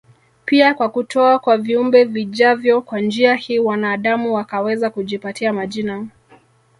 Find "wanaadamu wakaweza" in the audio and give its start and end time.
3.59-4.89